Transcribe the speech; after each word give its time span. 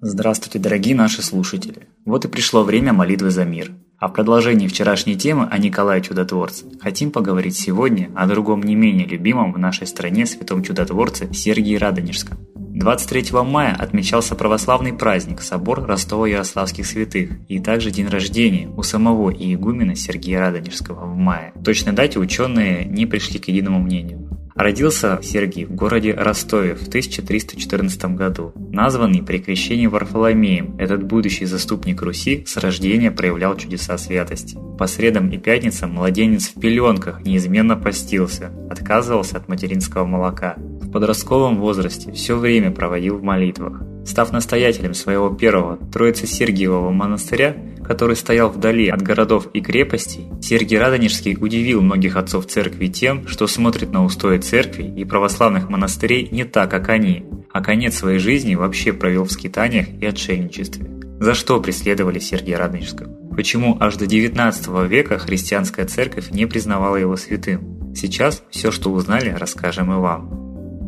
Здравствуйте, 0.00 0.60
дорогие 0.60 0.94
наши 0.94 1.22
слушатели! 1.22 1.88
Вот 2.04 2.24
и 2.24 2.28
пришло 2.28 2.62
время 2.62 2.92
молитвы 2.92 3.30
за 3.30 3.44
мир. 3.44 3.72
А 3.98 4.06
в 4.06 4.12
продолжении 4.12 4.68
вчерашней 4.68 5.16
темы 5.16 5.48
о 5.50 5.58
Николае 5.58 6.00
Чудотворце 6.02 6.66
хотим 6.80 7.10
поговорить 7.10 7.56
сегодня 7.56 8.08
о 8.14 8.28
другом 8.28 8.62
не 8.62 8.76
менее 8.76 9.08
любимом 9.08 9.52
в 9.52 9.58
нашей 9.58 9.88
стране 9.88 10.24
святом 10.24 10.62
чудотворце 10.62 11.32
Сергии 11.34 11.74
Радонежском. 11.74 12.38
23 12.54 13.32
мая 13.42 13.74
отмечался 13.74 14.36
православный 14.36 14.92
праздник 14.92 15.42
собор 15.42 15.80
Ростово-Ярославских 15.80 16.84
святых 16.84 17.30
и 17.48 17.58
также 17.58 17.90
день 17.90 18.06
рождения 18.06 18.68
у 18.68 18.84
самого 18.84 19.32
иегумена 19.32 19.96
Сергия 19.96 20.38
Радонежского 20.38 21.06
в 21.06 21.16
мае. 21.16 21.50
В 21.56 21.64
точной 21.64 21.92
дате 21.92 22.20
ученые 22.20 22.84
не 22.84 23.04
пришли 23.06 23.40
к 23.40 23.48
единому 23.48 23.80
мнению. 23.80 24.27
Родился 24.58 25.20
Сергий 25.22 25.66
в 25.66 25.72
городе 25.72 26.12
Ростове 26.12 26.74
в 26.74 26.88
1314 26.88 28.16
году. 28.16 28.52
Названный 28.72 29.22
при 29.22 29.38
крещении 29.38 29.86
Варфоломеем, 29.86 30.76
этот 30.78 31.04
будущий 31.04 31.44
заступник 31.44 32.02
Руси 32.02 32.42
с 32.44 32.56
рождения 32.56 33.12
проявлял 33.12 33.56
чудеса 33.56 33.96
святости. 33.98 34.58
По 34.76 34.88
средам 34.88 35.30
и 35.30 35.38
пятницам 35.38 35.92
младенец 35.92 36.48
в 36.48 36.60
пеленках 36.60 37.24
неизменно 37.24 37.76
постился, 37.76 38.50
отказывался 38.68 39.36
от 39.36 39.46
материнского 39.46 40.04
молока. 40.06 40.56
В 40.56 40.90
подростковом 40.90 41.60
возрасте 41.60 42.10
все 42.10 42.36
время 42.36 42.72
проводил 42.72 43.18
в 43.18 43.22
молитвах. 43.22 43.82
Став 44.04 44.32
настоятелем 44.32 44.94
своего 44.94 45.30
первого 45.30 45.76
Троице-Сергиевого 45.92 46.90
монастыря, 46.90 47.56
который 47.88 48.16
стоял 48.16 48.50
вдали 48.50 48.88
от 48.88 49.00
городов 49.00 49.48
и 49.54 49.62
крепостей, 49.62 50.28
Сергий 50.42 50.78
Радонежский 50.78 51.38
удивил 51.40 51.80
многих 51.80 52.16
отцов 52.16 52.46
церкви 52.46 52.88
тем, 52.88 53.26
что 53.26 53.46
смотрит 53.46 53.90
на 53.92 54.04
устои 54.04 54.38
церкви 54.38 54.84
и 54.84 55.04
православных 55.06 55.70
монастырей 55.70 56.28
не 56.30 56.44
так, 56.44 56.70
как 56.70 56.90
они, 56.90 57.24
а 57.50 57.62
конец 57.62 57.96
своей 57.96 58.18
жизни 58.18 58.54
вообще 58.54 58.92
провел 58.92 59.24
в 59.24 59.32
скитаниях 59.32 59.88
и 59.88 60.04
отшельничестве. 60.04 60.86
За 61.18 61.34
что 61.34 61.60
преследовали 61.60 62.18
Сергия 62.18 62.58
Радонежского? 62.58 63.08
Почему 63.34 63.78
аж 63.80 63.96
до 63.96 64.06
19 64.06 64.68
века 64.88 65.18
христианская 65.18 65.86
церковь 65.86 66.30
не 66.30 66.46
признавала 66.46 66.96
его 66.96 67.16
святым? 67.16 67.94
Сейчас 67.94 68.42
все, 68.50 68.70
что 68.70 68.92
узнали, 68.92 69.30
расскажем 69.30 69.92
и 69.92 69.96
вам. 69.96 70.37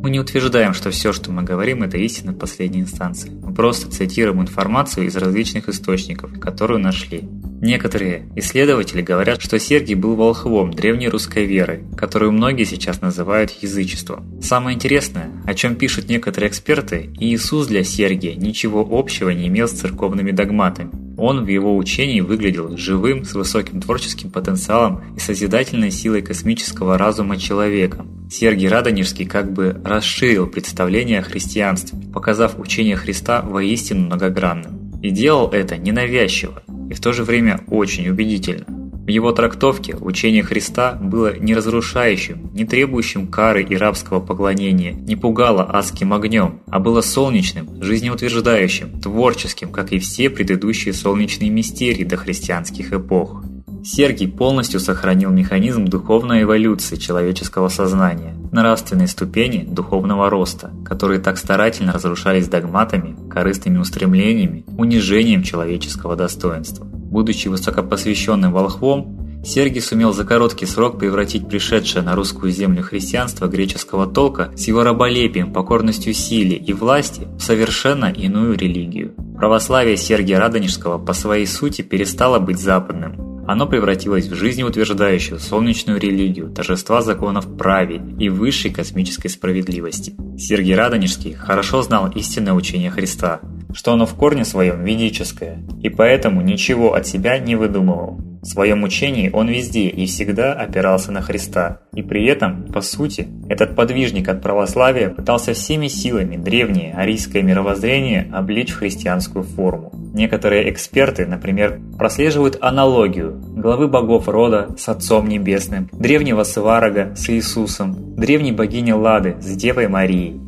Мы 0.03 0.09
не 0.09 0.19
утверждаем, 0.19 0.73
что 0.73 0.91
все, 0.91 1.13
что 1.13 1.31
мы 1.31 1.43
говорим, 1.43 1.83
это 1.83 1.99
истина 1.99 2.33
в 2.33 2.39
последней 2.39 2.81
инстанции. 2.81 3.31
Мы 3.31 3.53
просто 3.53 3.91
цитируем 3.91 4.41
информацию 4.41 5.07
из 5.07 5.15
различных 5.15 5.69
источников, 5.69 6.41
которую 6.41 6.81
нашли. 6.81 7.29
Некоторые 7.61 8.27
исследователи 8.35 9.03
говорят, 9.03 9.43
что 9.43 9.59
Сергий 9.59 9.95
был 9.95 10.15
волхвом 10.15 10.73
древней 10.73 11.11
русской 11.11 11.45
веры, 11.45 11.85
которую 11.99 12.33
многие 12.33 12.65
сейчас 12.65 13.03
называют 13.03 13.51
язычеством. 13.61 14.41
Самое 14.41 14.75
интересное, 14.75 15.31
о 15.45 15.53
чем 15.53 15.75
пишут 15.75 16.09
некоторые 16.09 16.49
эксперты, 16.49 17.11
Иисус 17.19 17.67
для 17.67 17.85
Сергия 17.85 18.35
ничего 18.35 18.89
общего 18.91 19.29
не 19.29 19.49
имел 19.49 19.69
с 19.69 19.73
церковными 19.73 20.31
догматами. 20.31 20.93
Он 21.19 21.45
в 21.45 21.49
его 21.49 21.77
учении 21.77 22.23
выглядел 22.23 22.79
живым, 22.79 23.27
с 23.27 23.35
высоким 23.35 23.83
творческим 23.83 24.31
потенциалом 24.31 25.03
и 25.15 25.21
созидательной 25.21 25.91
силой 25.91 26.23
космического 26.23 26.97
разума 26.97 27.37
человека. 27.37 28.07
Сергий 28.31 28.69
Радонежский 28.69 29.27
как 29.27 29.53
бы 29.53 29.81
расширил 29.85 30.47
представление 30.47 31.19
о 31.19 31.23
христианстве, 31.23 31.99
показав 32.15 32.61
учение 32.61 32.95
Христа 32.95 33.43
воистину 33.43 34.07
многогранным. 34.07 35.01
И 35.03 35.11
делал 35.11 35.51
это 35.51 35.77
ненавязчиво, 35.77 36.63
и 36.89 36.95
в 36.95 37.01
то 37.01 37.13
же 37.13 37.25
время 37.25 37.61
очень 37.67 38.09
убедительно. 38.09 38.67
В 38.69 39.09
его 39.09 39.33
трактовке 39.33 39.97
учение 39.97 40.45
Христа 40.45 40.93
было 40.93 41.37
не 41.37 41.55
разрушающим, 41.55 42.53
не 42.55 42.65
требующим 42.65 43.27
кары 43.27 43.65
и 43.65 43.75
рабского 43.75 44.21
поклонения, 44.21 44.93
не 44.93 45.17
пугало 45.17 45.65
адским 45.69 46.13
огнем, 46.13 46.61
а 46.69 46.79
было 46.79 47.01
солнечным, 47.01 47.83
жизнеутверждающим, 47.83 49.01
творческим, 49.01 49.73
как 49.73 49.91
и 49.93 49.99
все 49.99 50.31
предыдущие 50.31 50.95
солнечные 50.95 51.51
мистерии 51.51 52.05
до 52.05 52.17
христианских 52.17 52.93
эпох. 52.93 53.43
Сергий 53.83 54.29
полностью 54.29 54.79
сохранил 54.79 55.31
механизм 55.31 55.87
духовной 55.87 56.43
эволюции 56.43 56.97
человеческого 56.97 57.69
сознания, 57.69 58.35
нравственные 58.53 59.09
ступени 59.09 59.65
духовного 59.65 60.29
роста, 60.29 60.71
которые 60.85 61.21
так 61.21 61.39
старательно 61.39 61.93
разрушались 61.93 62.49
догматами, 62.49 63.17
корыстными 63.31 63.79
устремлениями, 63.79 64.65
унижением 64.77 65.43
человеческого 65.43 66.15
достоинства. 66.17 66.85
Будучи 66.85 67.49
высокопосвященным 67.49 68.53
волхвом, 68.53 69.43
Сергий 69.43 69.81
сумел 69.81 70.13
за 70.13 70.25
короткий 70.25 70.67
срок 70.67 70.99
превратить 70.99 71.49
пришедшее 71.49 72.03
на 72.03 72.15
русскую 72.15 72.53
землю 72.53 72.83
христианство 72.83 73.47
греческого 73.47 74.07
толка 74.07 74.53
с 74.55 74.69
его 74.69 74.85
раболепием, 74.85 75.53
покорностью 75.53 76.13
силе 76.13 76.57
и 76.57 76.75
власти 76.75 77.27
в 77.39 77.41
совершенно 77.41 78.13
иную 78.13 78.57
религию. 78.57 79.15
Православие 79.39 79.97
Сергия 79.97 80.39
Радонежского 80.39 80.99
по 80.99 81.15
своей 81.15 81.47
сути 81.47 81.81
перестало 81.81 82.39
быть 82.39 82.61
западным, 82.61 83.30
оно 83.51 83.67
превратилось 83.67 84.29
в 84.29 84.35
жизнеутверждающую 84.37 85.41
солнечную 85.41 85.99
религию, 85.99 86.51
торжества 86.51 87.03
законов 87.03 87.57
праве 87.57 88.01
и 88.21 88.29
высшей 88.29 88.71
космической 88.71 89.27
справедливости. 89.27 90.15
Сергий 90.39 90.77
Радонежский 90.77 91.33
хорошо 91.33 91.83
знал 91.83 92.09
истинное 92.13 92.53
учение 92.53 92.93
Христа, 92.93 93.41
что 93.73 93.93
оно 93.93 94.07
в 94.07 94.15
корне 94.15 94.45
своем 94.45 94.85
ведическое, 94.85 95.59
и 95.83 95.89
поэтому 95.89 96.43
ничего 96.43 96.95
от 96.95 97.09
себя 97.09 97.41
не 97.41 97.57
выдумывал. 97.57 98.21
В 98.41 98.47
своем 98.47 98.85
учении 98.85 99.31
он 99.33 99.49
везде 99.49 99.89
и 99.89 100.07
всегда 100.07 100.53
опирался 100.53 101.11
на 101.11 101.21
Христа, 101.21 101.81
и 101.93 102.03
при 102.03 102.25
этом, 102.27 102.67
по 102.73 102.83
сути, 102.83 103.27
этот 103.49 103.75
подвижник 103.75 104.29
от 104.29 104.43
православия 104.43 105.11
пытался 105.11 105.55
всеми 105.55 105.89
силами 105.89 106.37
древнее 106.37 106.95
арийское 106.95 107.43
мировоззрение 107.43 108.31
обличь 108.33 108.71
в 108.71 108.79
христианскую 108.79 109.43
форму. 109.43 109.93
Некоторые 110.13 110.71
эксперты, 110.71 111.27
например, 111.27 111.81
прослеживают 111.97 112.59
аналогию 112.61 113.33
главы 113.33 113.89
богов 113.89 114.29
рода 114.29 114.75
с 114.77 114.89
Отцом 114.89 115.29
Небесным, 115.29 115.89
древнего 115.93 116.43
Сварога 116.43 117.15
с 117.17 117.31
Иисусом, 117.31 118.17
древней 118.17 118.53
богини 118.53 118.93
Лады 118.93 119.37
с 119.41 119.55
Девой 119.57 119.89
Марией. 119.89 120.41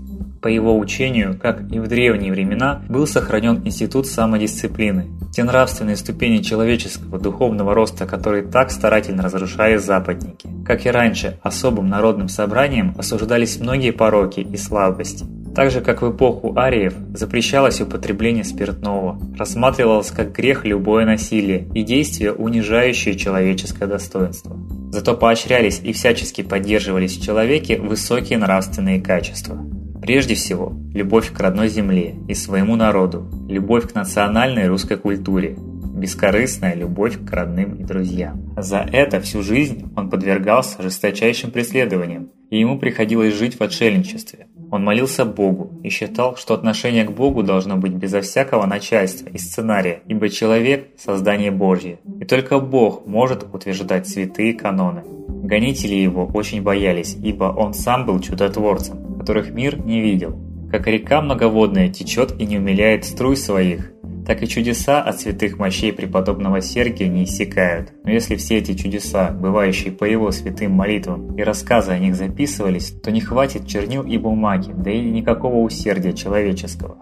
По 0.43 0.49
его 0.49 0.77
учению, 0.77 1.39
как 1.41 1.71
и 1.71 1.79
в 1.79 1.87
древние 1.87 2.33
времена, 2.33 2.83
был 2.89 3.07
сохранен 3.07 3.63
институт 3.65 4.09
самодисциплины, 4.09 5.07
те 5.33 5.45
нравственные 5.45 5.97
ступени 5.97 6.39
человеческого 6.39 7.21
духовного 7.21 7.75
роста, 7.75 8.07
которые 8.07 8.43
так 8.43 8.73
старательно 8.73 9.23
разрушали 9.23 9.77
западники. 9.77 10.49
Как 10.67 10.85
и 10.85 10.91
раньше, 10.91 11.39
особым 11.43 11.89
народным 11.89 12.29
собранием 12.29 12.93
осуждались 12.99 13.61
многие 13.61 13.93
пороки 13.93 14.41
и 14.41 14.57
слабости. 14.57 15.25
Так 15.55 15.71
же, 15.71 15.83
как 15.83 16.01
в 16.01 16.11
эпоху 16.11 16.59
ариев, 16.59 16.95
запрещалось 17.13 17.81
употребление 17.81 18.43
спиртного, 18.43 19.21
рассматривалось 19.39 20.11
как 20.11 20.33
грех 20.33 20.65
любое 20.65 21.05
насилие 21.05 21.69
и 21.75 21.83
действие, 21.83 22.33
унижающее 22.33 23.15
человеческое 23.17 23.87
достоинство. 23.87 24.57
Зато 24.91 25.15
поощрялись 25.15 25.81
и 25.85 25.93
всячески 25.93 26.43
поддерживались 26.43 27.19
в 27.19 27.23
человеке 27.23 27.79
высокие 27.79 28.39
нравственные 28.39 29.01
качества. 29.03 29.59
Прежде 30.01 30.35
всего, 30.35 30.73
любовь 30.93 31.33
к 31.33 31.39
родной 31.39 31.69
земле 31.69 32.15
и 32.29 32.35
своему 32.35 32.75
народу, 32.77 33.29
любовь 33.49 33.93
к 33.93 33.95
национальной 33.95 34.69
русской 34.69 34.97
культуре, 34.97 35.57
бескорыстная 35.95 36.75
любовь 36.75 37.19
к 37.25 37.31
родным 37.31 37.75
и 37.75 37.85
друзьям. 37.85 38.53
За 38.57 38.79
это 38.79 39.21
всю 39.21 39.43
жизнь 39.43 39.93
он 39.97 40.11
подвергался 40.11 40.83
жесточайшим 40.83 41.51
преследованиям, 41.51 42.31
и 42.51 42.59
ему 42.59 42.79
приходилось 42.79 43.35
жить 43.35 43.59
в 43.59 43.63
отшельничестве. 43.63 44.47
Он 44.73 44.85
молился 44.85 45.27
Богу 45.27 45.71
и 45.83 45.91
считал, 45.91 46.35
что 46.37 46.55
отношение 46.55 47.05
к 47.05 47.11
Богу 47.11 47.43
должно 47.43 47.77
быть 47.77 47.93
безо 47.93 48.23
всякого 48.23 48.65
начальства 48.65 49.29
и 49.29 49.37
сценария, 49.37 50.01
ибо 50.09 50.31
человек– 50.31 50.89
создание 50.97 51.51
Божье, 51.51 51.99
и 52.19 52.25
только 52.25 52.59
Бог 52.59 53.07
может 53.07 53.45
утверждать 53.53 54.09
святые 54.09 54.55
каноны. 54.55 55.03
Гонители 55.29 55.97
его 55.97 56.25
очень 56.25 56.63
боялись, 56.63 57.15
ибо 57.23 57.55
он 57.55 57.75
сам 57.75 58.07
был 58.07 58.19
чудотворцем, 58.21 59.19
которых 59.19 59.51
мир 59.51 59.79
не 59.79 60.01
видел. 60.01 60.41
Как 60.71 60.87
река 60.87 61.21
многоводная 61.21 61.91
течет 61.91 62.41
и 62.41 62.47
не 62.47 62.57
умиляет 62.57 63.05
струй 63.05 63.37
своих, 63.37 63.92
так 64.27 64.43
и 64.43 64.49
чудеса 64.49 65.03
от 65.03 65.21
святых 65.21 65.59
мощей 65.59 65.93
преподобного 65.93 66.61
Сергия 66.61 67.09
не 67.09 67.25
иссякают. 67.25 67.93
Но 68.05 68.11
если 68.11 68.37
все 68.37 68.59
эти 68.59 68.75
чудеса, 68.75 69.31
бывающие 69.31 69.93
по 69.93 70.05
его 70.05 70.31
святым 70.31 70.73
молитвам, 70.73 71.37
и 71.37 71.43
рассказы 71.43 71.93
о 71.93 71.99
них 71.99 72.15
записывались, 72.15 72.91
то 72.91 73.11
не 73.11 73.21
хватит 73.21 73.67
чернил 73.67 74.03
и 74.03 74.19
бумаги, 74.19 74.73
да 74.77 74.91
и 74.91 75.01
никакого 75.11 75.57
усердия 75.57 76.13
человеческого. 76.13 76.99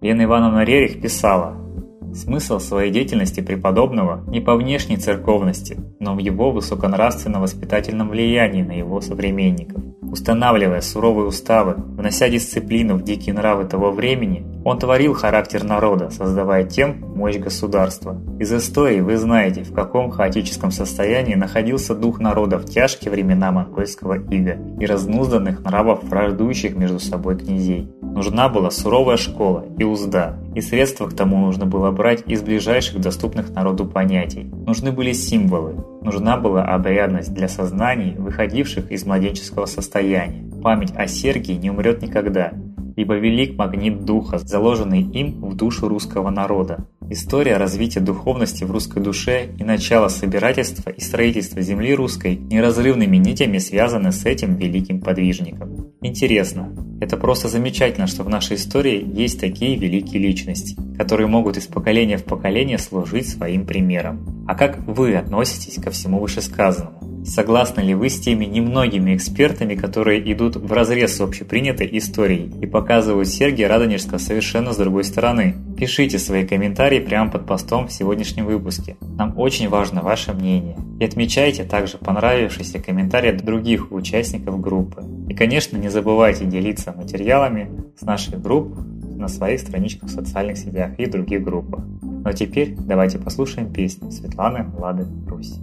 Лена 0.00 0.24
Ивановна 0.24 0.64
Рерих 0.64 1.00
писала, 1.00 1.60
Смысл 2.12 2.58
своей 2.58 2.90
деятельности 2.90 3.40
преподобного 3.40 4.24
не 4.26 4.40
по 4.40 4.56
внешней 4.56 4.96
церковности, 4.96 5.76
но 6.00 6.16
в 6.16 6.18
его 6.18 6.50
высоконравственно-воспитательном 6.50 8.08
влиянии 8.08 8.62
на 8.62 8.72
его 8.72 9.00
современников. 9.00 9.80
Устанавливая 10.02 10.80
суровые 10.80 11.28
уставы, 11.28 11.74
внося 11.76 12.28
дисциплину 12.28 12.96
в 12.96 13.04
дикие 13.04 13.32
нравы 13.32 13.64
того 13.64 13.92
времени, 13.92 14.44
он 14.64 14.78
творил 14.78 15.14
характер 15.14 15.64
народа, 15.64 16.10
создавая 16.10 16.64
тем 16.64 17.00
мощь 17.14 17.38
государства. 17.38 18.20
Из 18.38 18.52
истории 18.52 19.00
вы 19.00 19.16
знаете, 19.16 19.62
в 19.62 19.72
каком 19.72 20.10
хаотическом 20.10 20.70
состоянии 20.70 21.34
находился 21.34 21.94
дух 21.94 22.20
народа 22.20 22.58
в 22.58 22.66
тяжкие 22.66 23.10
времена 23.10 23.50
монгольского 23.52 24.14
ига 24.14 24.58
и 24.78 24.86
разнузданных 24.86 25.62
нравов 25.64 26.04
враждующих 26.04 26.76
между 26.76 27.00
собой 27.00 27.38
князей. 27.38 27.90
Нужна 28.02 28.48
была 28.48 28.70
суровая 28.70 29.16
школа 29.16 29.64
и 29.78 29.84
узда, 29.84 30.36
и 30.54 30.60
средства 30.60 31.06
к 31.06 31.14
тому 31.14 31.38
нужно 31.38 31.64
было 31.64 31.90
брать 31.92 32.24
из 32.26 32.42
ближайших 32.42 33.00
доступных 33.00 33.50
народу 33.50 33.86
понятий. 33.86 34.50
Нужны 34.66 34.90
были 34.90 35.12
символы, 35.12 35.76
нужна 36.02 36.36
была 36.36 36.64
обрядность 36.64 37.32
для 37.32 37.48
сознаний, 37.48 38.16
выходивших 38.18 38.90
из 38.90 39.06
младенческого 39.06 39.66
состояния. 39.66 40.44
Память 40.60 40.92
о 40.96 41.06
Сергии 41.06 41.54
не 41.54 41.70
умрет 41.70 42.02
никогда, 42.02 42.52
ибо 43.00 43.14
велик 43.14 43.56
магнит 43.56 44.04
духа, 44.04 44.38
заложенный 44.38 45.00
им 45.00 45.40
в 45.40 45.56
душу 45.56 45.88
русского 45.88 46.28
народа. 46.28 46.86
История 47.08 47.56
развития 47.56 48.00
духовности 48.00 48.64
в 48.64 48.70
русской 48.70 49.02
душе 49.02 49.48
и 49.58 49.64
начало 49.64 50.08
собирательства 50.08 50.90
и 50.90 51.00
строительства 51.00 51.62
земли 51.62 51.94
русской 51.94 52.36
неразрывными 52.36 53.16
нитями 53.16 53.56
связаны 53.56 54.12
с 54.12 54.26
этим 54.26 54.54
великим 54.56 55.00
подвижником. 55.00 55.92
Интересно, 56.02 56.72
это 57.00 57.16
просто 57.16 57.48
замечательно, 57.48 58.06
что 58.06 58.22
в 58.22 58.28
нашей 58.28 58.56
истории 58.56 59.02
есть 59.18 59.40
такие 59.40 59.76
великие 59.76 60.20
личности, 60.20 60.76
которые 60.98 61.26
могут 61.26 61.56
из 61.56 61.66
поколения 61.66 62.18
в 62.18 62.24
поколение 62.24 62.78
служить 62.78 63.28
своим 63.28 63.66
примером. 63.66 64.44
А 64.46 64.54
как 64.54 64.78
вы 64.86 65.16
относитесь 65.16 65.82
ко 65.82 65.90
всему 65.90 66.20
вышесказанному? 66.20 66.99
Согласны 67.24 67.80
ли 67.80 67.94
вы 67.94 68.08
с 68.08 68.18
теми 68.18 68.46
немногими 68.46 69.14
экспертами, 69.14 69.74
которые 69.74 70.32
идут 70.32 70.56
в 70.56 70.72
разрез 70.72 71.16
с 71.16 71.20
общепринятой 71.20 71.88
историей 71.92 72.52
и 72.60 72.66
показывают 72.66 73.28
Сергия 73.28 73.68
Радонежского 73.68 74.18
совершенно 74.18 74.72
с 74.72 74.76
другой 74.76 75.04
стороны? 75.04 75.54
Пишите 75.76 76.18
свои 76.18 76.46
комментарии 76.46 76.98
прямо 76.98 77.30
под 77.30 77.46
постом 77.46 77.88
в 77.88 77.92
сегодняшнем 77.92 78.46
выпуске. 78.46 78.96
Нам 79.00 79.38
очень 79.38 79.68
важно 79.68 80.02
ваше 80.02 80.32
мнение. 80.32 80.76
И 80.98 81.04
отмечайте 81.04 81.64
также 81.64 81.98
понравившиеся 81.98 82.78
комментарии 82.78 83.32
других 83.32 83.92
участников 83.92 84.60
группы. 84.60 85.04
И, 85.28 85.34
конечно, 85.34 85.76
не 85.76 85.88
забывайте 85.88 86.44
делиться 86.46 86.92
материалами 86.92 87.70
с 87.98 88.02
нашей 88.02 88.38
группой 88.38 88.82
на 89.16 89.28
своих 89.28 89.60
страничках 89.60 90.08
в 90.08 90.12
социальных 90.12 90.56
сетях 90.56 90.98
и 90.98 91.06
других 91.06 91.44
группах. 91.44 91.84
Ну 92.02 92.22
а 92.24 92.32
теперь 92.32 92.74
давайте 92.76 93.18
послушаем 93.18 93.72
песню 93.72 94.10
Светланы 94.10 94.66
Лады 94.78 95.06
Русь. 95.26 95.54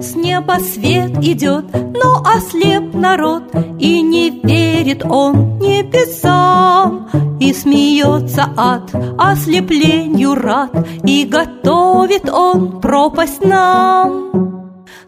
С 0.00 0.14
неба 0.14 0.58
свет 0.60 1.18
идет, 1.22 1.64
но 1.72 2.22
ослеп 2.22 2.94
народ, 2.94 3.44
И 3.78 4.02
не 4.02 4.30
верит 4.30 5.04
он 5.04 5.58
небесам, 5.58 7.08
И 7.40 7.52
смеется 7.54 8.48
от 8.56 8.94
ослеплению 9.18 10.34
рад, 10.34 10.70
И 11.04 11.24
готовит 11.24 12.28
он 12.28 12.80
пропасть 12.80 13.44
нам. 13.44 14.26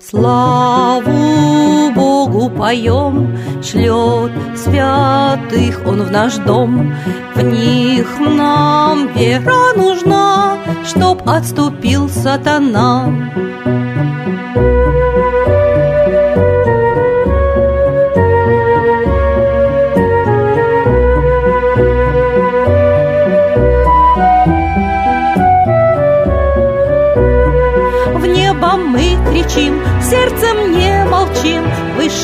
Славу 0.01 1.93
Богу 1.95 2.49
поем, 2.49 3.37
шлет 3.63 4.33
святых 4.57 5.83
Он 5.87 6.03
в 6.03 6.11
наш 6.11 6.37
дом. 6.37 6.95
В 7.35 7.43
них 7.43 8.07
нам 8.19 9.09
вера 9.09 9.77
нужна, 9.77 10.57
чтоб 10.87 11.29
отступил 11.29 12.09
сатана. 12.09 13.13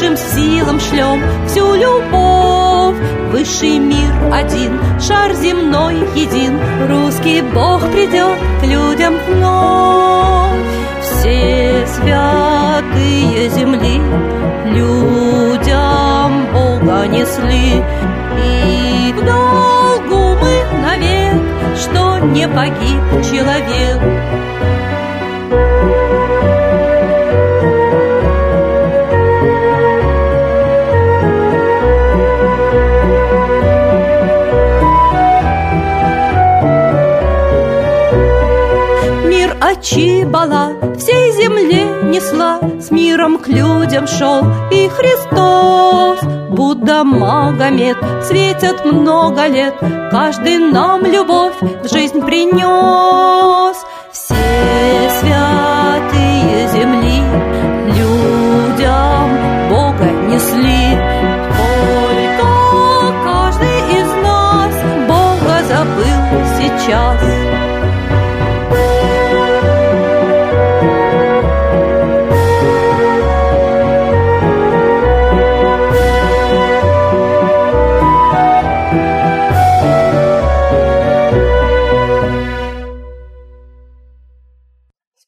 Высшим 0.04 0.16
силам 0.16 0.80
шлем 0.80 1.22
всю 1.46 1.74
любовь. 1.74 2.96
Высший 3.32 3.78
мир 3.78 4.12
один, 4.32 4.78
шар 5.00 5.32
земной 5.34 5.96
един, 6.14 6.58
русский 6.88 7.40
Бог 7.40 7.80
придет 7.90 8.38
к 8.60 8.64
людям 8.64 9.14
вновь. 9.28 10.60
Все 11.02 11.86
святые 11.86 13.48
земли 13.50 14.00
людям 14.66 16.46
Бога 16.52 17.06
несли, 17.06 17.82
и 18.38 19.12
в 19.12 19.24
долгу 19.24 20.36
мы 20.40 20.80
навек, 20.82 21.78
что 21.80 22.18
не 22.26 22.46
погиб 22.46 23.24
человек. 23.24 24.43
Чибала 39.84 40.72
всей 40.96 41.32
земле 41.32 41.84
несла, 42.04 42.58
С 42.80 42.90
миром 42.90 43.36
к 43.36 43.48
людям 43.48 44.06
шел 44.06 44.40
и 44.70 44.88
Христос. 44.88 46.20
Будда, 46.48 47.04
Магомед 47.04 47.98
светят 48.22 48.82
много 48.86 49.46
лет, 49.46 49.74
Каждый 50.10 50.56
нам 50.56 51.04
любовь 51.04 51.60
в 51.60 51.92
жизнь 51.92 52.22
принес. 52.22 53.76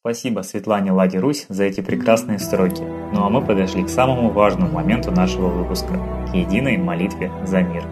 Спасибо 0.07 0.43
Светлане 0.43 0.93
Ладе 0.93 1.19
Русь 1.19 1.47
за 1.49 1.65
эти 1.65 1.81
прекрасные 1.81 2.39
строки. 2.39 2.81
Ну 2.81 3.25
а 3.25 3.29
мы 3.29 3.45
подошли 3.45 3.83
к 3.83 3.89
самому 3.89 4.31
важному 4.31 4.71
моменту 4.71 5.11
нашего 5.11 5.49
выпуска– 5.49 5.95
к 6.31 6.33
единой 6.33 6.77
молитве 6.77 7.33
за 7.45 7.63
мир. 7.63 7.83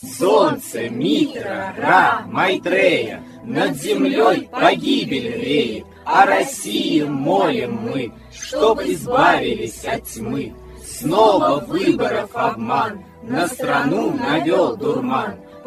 Солнце, 0.00 0.88
Митра, 0.88 1.74
Ра, 1.76 2.22
Майтрея, 2.26 3.24
над 3.42 3.74
землей 3.74 4.48
погибель 4.52 5.42
реет, 5.42 5.84
о 6.04 6.26
России 6.26 7.02
молим 7.02 7.80
мы, 7.82 8.12
чтоб 8.32 8.80
избавились 8.80 9.84
от 9.84 10.04
тьмы. 10.04 10.54
Снова 10.80 11.58
выборов 11.58 12.30
обман, 12.34 13.00
на 13.24 13.48
страну 13.48 14.12
навел 14.12 14.76
дурман– 14.76 15.34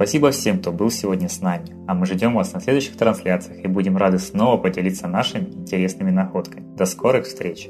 Спасибо 0.00 0.30
всем, 0.30 0.60
кто 0.60 0.72
был 0.72 0.90
сегодня 0.90 1.28
с 1.28 1.42
нами, 1.42 1.76
а 1.86 1.92
мы 1.92 2.06
ждем 2.06 2.34
вас 2.34 2.54
на 2.54 2.60
следующих 2.62 2.96
трансляциях 2.96 3.62
и 3.62 3.68
будем 3.68 3.98
рады 3.98 4.18
снова 4.18 4.56
поделиться 4.56 5.06
нашими 5.08 5.50
интересными 5.50 6.10
находками. 6.10 6.74
До 6.74 6.86
скорых 6.86 7.26
встреч! 7.26 7.68